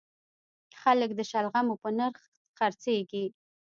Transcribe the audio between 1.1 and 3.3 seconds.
د شلغمو په نرخ خرڅیږي